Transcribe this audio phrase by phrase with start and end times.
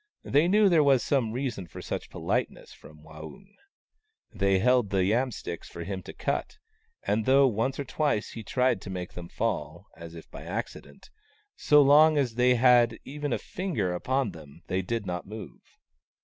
[0.23, 3.53] They knew there was some reason for such politeness from Waung.
[4.33, 6.57] So they held the yam sticks for him to cut,
[7.03, 10.81] and though once or twice he tried to make them fall, as if by acci
[10.81, 11.11] dent,
[11.55, 15.61] so long as they had even a finger upon them they did not move.